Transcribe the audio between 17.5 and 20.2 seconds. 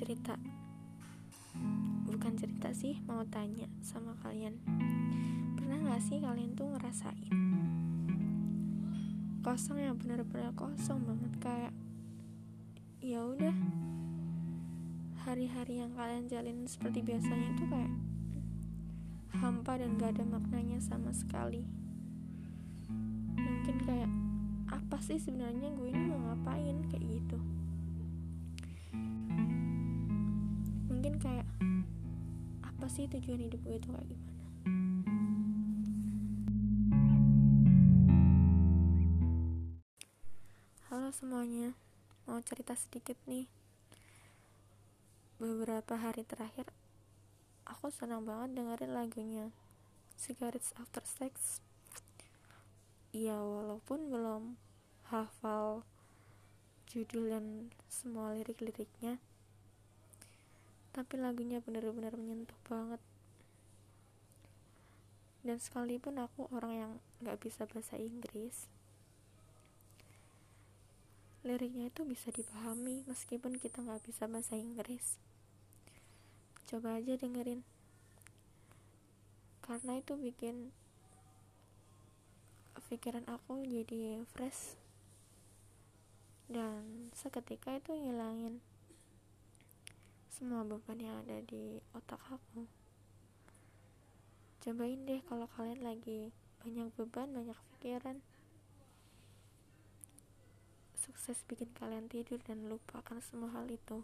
itu kayak hampa dan gak